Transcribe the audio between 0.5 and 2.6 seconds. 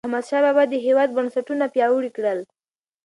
د هیواد بنسټونه پیاوړي کړل.